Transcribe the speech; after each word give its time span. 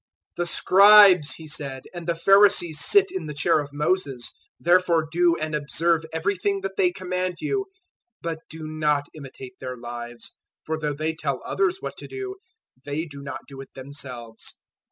023:002 0.31 0.35
"The 0.37 0.45
Scribes," 0.47 1.31
He 1.35 1.47
said, 1.47 1.83
"and 1.93 2.07
the 2.07 2.15
Pharisees 2.15 2.79
sit 2.79 3.11
in 3.11 3.27
the 3.27 3.35
chair 3.35 3.59
of 3.59 3.71
Moses. 3.71 4.31
023:003 4.59 4.65
Therefore 4.65 5.07
do 5.11 5.37
and 5.37 5.53
observe 5.53 6.05
everything 6.11 6.61
that 6.61 6.75
they 6.75 6.91
command 6.91 7.35
you; 7.39 7.67
but 8.19 8.39
do 8.49 8.67
not 8.67 9.05
imitate 9.13 9.59
their 9.59 9.77
lives, 9.77 10.33
for 10.65 10.79
though 10.79 10.95
they 10.95 11.13
tell 11.13 11.39
others 11.45 11.81
what 11.83 11.97
to 11.97 12.07
do, 12.07 12.37
they 12.83 13.05
do 13.05 13.21
not 13.21 13.41
do 13.47 13.61
it 13.61 13.75
themselves. 13.75 14.55